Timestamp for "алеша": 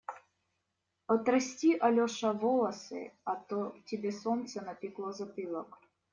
1.87-2.31